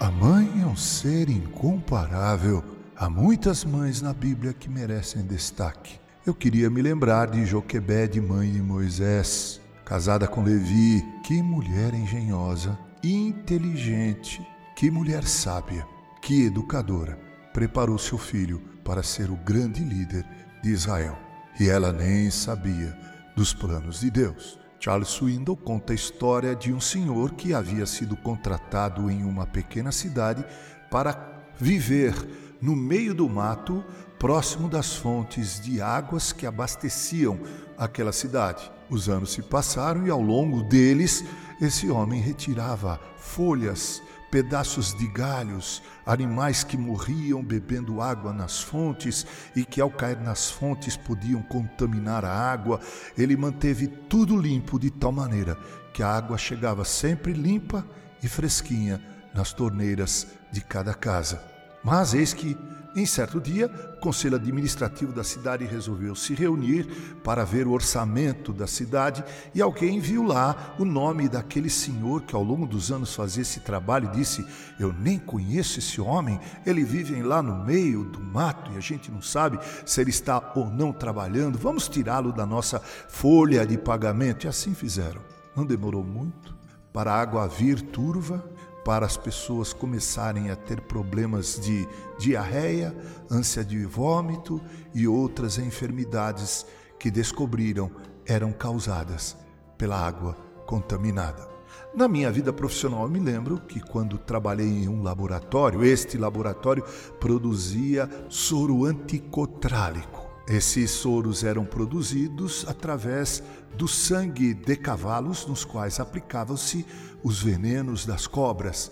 A 0.00 0.12
mãe 0.12 0.62
é 0.62 0.64
um 0.64 0.76
ser 0.76 1.28
incomparável. 1.28 2.62
Há 2.96 3.10
muitas 3.10 3.64
mães 3.64 4.00
na 4.00 4.12
Bíblia 4.14 4.52
que 4.52 4.70
merecem 4.70 5.26
destaque. 5.26 5.98
Eu 6.24 6.32
queria 6.32 6.70
me 6.70 6.80
lembrar 6.80 7.26
de 7.26 7.44
Joquebede, 7.44 8.20
mãe 8.20 8.52
de 8.52 8.62
Moisés, 8.62 9.60
casada 9.84 10.28
com 10.28 10.44
Levi. 10.44 11.04
Que 11.24 11.42
mulher 11.42 11.94
engenhosa, 11.94 12.78
inteligente, 13.02 14.40
que 14.76 14.88
mulher 14.88 15.24
sábia, 15.24 15.84
que 16.22 16.44
educadora. 16.44 17.18
Preparou 17.52 17.98
seu 17.98 18.18
filho 18.18 18.60
para 18.84 19.02
ser 19.02 19.28
o 19.32 19.36
grande 19.36 19.82
líder 19.82 20.24
de 20.62 20.70
Israel. 20.70 21.18
E 21.58 21.68
ela 21.68 21.92
nem 21.92 22.30
sabia 22.30 22.96
dos 23.34 23.52
planos 23.52 23.98
de 23.98 24.12
Deus. 24.12 24.60
Charles 24.80 25.08
Swindoll 25.08 25.56
conta 25.56 25.92
a 25.92 25.96
história 25.96 26.54
de 26.54 26.72
um 26.72 26.80
senhor 26.80 27.32
que 27.32 27.52
havia 27.52 27.84
sido 27.84 28.16
contratado 28.16 29.10
em 29.10 29.24
uma 29.24 29.46
pequena 29.46 29.90
cidade 29.90 30.44
para 30.90 31.42
viver 31.58 32.14
no 32.60 32.74
meio 32.74 33.14
do 33.14 33.28
mato, 33.28 33.84
próximo 34.18 34.68
das 34.68 34.94
fontes 34.94 35.60
de 35.60 35.80
águas 35.80 36.32
que 36.32 36.46
abasteciam 36.46 37.38
aquela 37.76 38.12
cidade. 38.12 38.70
Os 38.90 39.08
anos 39.08 39.32
se 39.32 39.42
passaram 39.42 40.06
e 40.06 40.10
ao 40.10 40.20
longo 40.20 40.62
deles, 40.62 41.24
esse 41.60 41.90
homem 41.90 42.20
retirava 42.20 43.00
folhas, 43.16 44.02
pedaços 44.30 44.94
de 44.94 45.06
galhos, 45.08 45.82
animais 46.04 46.62
que 46.62 46.76
morriam 46.76 47.42
bebendo 47.42 48.00
água 48.00 48.32
nas 48.32 48.60
fontes 48.60 49.26
e 49.54 49.64
que, 49.64 49.80
ao 49.80 49.90
cair 49.90 50.18
nas 50.20 50.50
fontes, 50.50 50.96
podiam 50.96 51.42
contaminar 51.42 52.24
a 52.24 52.32
água. 52.32 52.80
Ele 53.16 53.36
manteve 53.36 53.86
tudo 53.86 54.36
limpo 54.36 54.78
de 54.78 54.90
tal 54.90 55.12
maneira 55.12 55.56
que 55.92 56.02
a 56.02 56.08
água 56.08 56.36
chegava 56.38 56.84
sempre 56.84 57.32
limpa 57.32 57.84
e 58.22 58.28
fresquinha 58.28 59.00
nas 59.34 59.52
torneiras 59.52 60.26
de 60.52 60.60
cada 60.60 60.94
casa. 60.94 61.42
Mas 61.82 62.14
eis 62.14 62.32
que 62.32 62.56
em 62.98 63.06
certo 63.06 63.40
dia, 63.40 63.70
o 63.96 64.00
conselho 64.00 64.36
administrativo 64.36 65.12
da 65.12 65.22
cidade 65.22 65.64
resolveu 65.64 66.14
se 66.14 66.34
reunir 66.34 66.86
para 67.22 67.44
ver 67.44 67.66
o 67.66 67.72
orçamento 67.72 68.52
da 68.52 68.66
cidade 68.66 69.24
e 69.54 69.62
alguém 69.62 70.00
viu 70.00 70.22
lá 70.22 70.74
o 70.78 70.84
nome 70.84 71.28
daquele 71.28 71.70
senhor 71.70 72.22
que 72.22 72.34
ao 72.34 72.42
longo 72.42 72.66
dos 72.66 72.90
anos 72.90 73.14
fazia 73.14 73.42
esse 73.42 73.60
trabalho 73.60 74.10
e 74.12 74.16
disse: 74.16 74.44
Eu 74.80 74.92
nem 74.92 75.18
conheço 75.18 75.78
esse 75.78 76.00
homem, 76.00 76.40
ele 76.66 76.84
vive 76.84 77.22
lá 77.22 77.42
no 77.42 77.64
meio 77.64 78.04
do 78.04 78.20
mato 78.20 78.72
e 78.72 78.76
a 78.76 78.80
gente 78.80 79.10
não 79.10 79.22
sabe 79.22 79.58
se 79.86 80.00
ele 80.00 80.10
está 80.10 80.52
ou 80.54 80.68
não 80.68 80.92
trabalhando, 80.92 81.58
vamos 81.58 81.88
tirá-lo 81.88 82.32
da 82.32 82.46
nossa 82.46 82.80
folha 82.80 83.66
de 83.66 83.78
pagamento. 83.78 84.46
E 84.46 84.48
assim 84.48 84.74
fizeram. 84.74 85.20
Não 85.54 85.64
demorou 85.64 86.04
muito 86.04 86.56
para 86.92 87.12
a 87.12 87.20
água 87.20 87.46
vir 87.46 87.80
turva 87.80 88.44
para 88.88 89.04
as 89.04 89.18
pessoas 89.18 89.74
começarem 89.74 90.50
a 90.50 90.56
ter 90.56 90.80
problemas 90.80 91.60
de 91.60 91.86
diarreia, 92.18 92.96
ânsia 93.30 93.62
de 93.62 93.84
vômito 93.84 94.62
e 94.94 95.06
outras 95.06 95.58
enfermidades 95.58 96.64
que 96.98 97.10
descobriram 97.10 97.90
eram 98.24 98.50
causadas 98.50 99.36
pela 99.76 99.94
água 99.94 100.32
contaminada. 100.64 101.46
Na 101.94 102.08
minha 102.08 102.32
vida 102.32 102.50
profissional, 102.50 103.02
eu 103.02 103.10
me 103.10 103.20
lembro 103.20 103.58
que 103.60 103.78
quando 103.78 104.16
trabalhei 104.16 104.84
em 104.84 104.88
um 104.88 105.02
laboratório, 105.02 105.84
este 105.84 106.16
laboratório 106.16 106.82
produzia 107.20 108.08
soro 108.30 108.86
anticotrálico. 108.86 110.27
Esses 110.48 110.90
soros 110.92 111.44
eram 111.44 111.66
produzidos 111.66 112.64
através 112.66 113.42
do 113.76 113.86
sangue 113.86 114.54
de 114.54 114.76
cavalos, 114.76 115.46
nos 115.46 115.62
quais 115.62 116.00
aplicavam-se 116.00 116.86
os 117.22 117.42
venenos 117.42 118.06
das 118.06 118.26
cobras. 118.26 118.90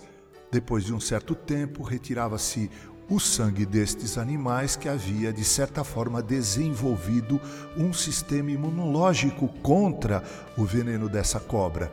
Depois 0.51 0.83
de 0.83 0.93
um 0.93 0.99
certo 0.99 1.33
tempo, 1.33 1.81
retirava-se 1.81 2.69
o 3.09 3.19
sangue 3.19 3.65
destes 3.65 4.19
animais 4.19 4.75
que 4.75 4.87
havia, 4.87 5.33
de 5.33 5.43
certa 5.43 5.83
forma, 5.83 6.21
desenvolvido 6.21 7.41
um 7.75 7.91
sistema 7.91 8.51
imunológico 8.51 9.47
contra 9.63 10.23
o 10.55 10.63
veneno 10.63 11.09
dessa 11.09 11.39
cobra. 11.39 11.91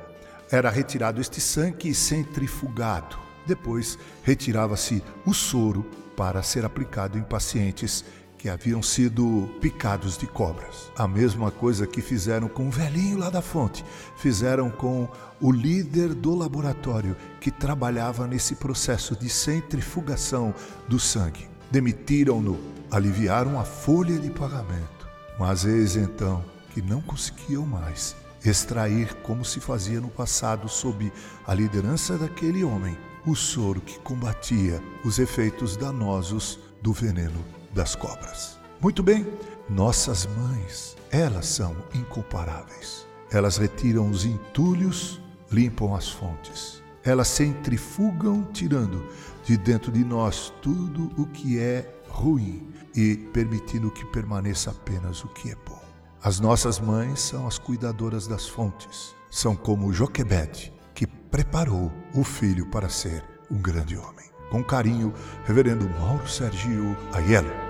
Era 0.51 0.69
retirado 0.69 1.23
este 1.23 1.41
sangue 1.41 1.89
e 1.89 1.95
centrifugado. 1.95 3.17
Depois, 3.47 3.99
retirava-se 4.23 5.03
o 5.25 5.33
soro 5.33 5.87
para 6.15 6.43
ser 6.43 6.67
aplicado 6.67 7.17
em 7.17 7.23
pacientes 7.23 8.05
que 8.45 8.51
haviam 8.51 8.83
sido 8.83 9.49
picados 9.59 10.19
de 10.19 10.27
cobras. 10.27 10.93
A 10.99 11.09
mesma 11.09 11.51
coisa 11.51 11.87
que 11.87 12.03
fizeram 12.03 12.47
com 12.47 12.69
o 12.69 12.71
velhinho 12.71 13.17
lá 13.17 13.31
da 13.31 13.41
fonte, 13.41 13.83
fizeram 14.19 14.69
com 14.69 15.09
o 15.41 15.51
líder 15.51 16.13
do 16.13 16.35
laboratório 16.35 17.17
que 17.41 17.51
trabalhava 17.51 18.27
nesse 18.27 18.57
processo 18.57 19.17
de 19.17 19.31
centrifugação 19.31 20.55
do 20.87 21.01
sangue. 21.01 21.49
Demitiram-no, 21.71 22.61
aliviaram 22.91 23.59
a 23.59 23.65
folha 23.65 24.19
de 24.19 24.29
pagamento. 24.29 25.09
Mas 25.39 25.65
eis 25.65 25.97
então 25.97 26.45
que 26.75 26.83
não 26.83 27.01
conseguiam 27.01 27.65
mais 27.65 28.15
extrair 28.45 29.15
como 29.23 29.43
se 29.43 29.59
fazia 29.59 30.03
no 30.03 30.11
passado 30.11 30.69
sob 30.69 31.11
a 31.47 31.55
liderança 31.55 32.19
daquele 32.19 32.63
homem 32.63 32.95
o 33.25 33.35
soro 33.35 33.81
que 33.81 33.99
combatia 34.01 34.83
os 35.03 35.19
efeitos 35.19 35.79
danosos 35.79 36.59
do 36.83 36.93
veneno 36.93 37.64
das 37.75 37.95
cobras. 37.95 38.59
Muito 38.81 39.03
bem, 39.03 39.27
nossas 39.69 40.27
mães, 40.27 40.97
elas 41.11 41.47
são 41.47 41.77
incomparáveis. 41.95 43.07
Elas 43.31 43.57
retiram 43.57 44.09
os 44.09 44.25
entulhos, 44.25 45.21
limpam 45.51 45.95
as 45.95 46.09
fontes. 46.09 46.83
Elas 47.03 47.29
centrifugam, 47.29 48.47
tirando 48.53 49.07
de 49.45 49.57
dentro 49.57 49.93
de 49.93 50.05
nós 50.05 50.53
tudo 50.63 51.11
o 51.21 51.27
que 51.27 51.59
é 51.59 51.93
ruim 52.09 52.67
e 52.95 53.17
permitindo 53.17 53.91
que 53.91 54.05
permaneça 54.07 54.71
apenas 54.71 55.23
o 55.25 55.29
que 55.29 55.51
é 55.51 55.57
bom. 55.69 55.83
As 56.23 56.41
nossas 56.41 56.79
mães 56.79 57.21
são 57.21 57.47
as 57.47 57.59
cuidadoras 57.59 58.27
das 58.27 58.49
fontes. 58.49 59.15
São 59.31 59.55
como 59.55 59.93
Joquebede, 59.93 60.73
que 60.95 61.07
preparou 61.07 61.93
o 62.15 62.25
filho 62.25 62.67
para 62.71 62.89
ser 62.89 63.23
um 63.51 63.59
grande 63.59 63.97
homem. 63.97 64.31
Com 64.51 64.63
carinho, 64.63 65.13
Reverendo 65.45 65.89
Mauro 65.99 66.29
Sergio 66.29 66.97
Aiello. 67.13 67.64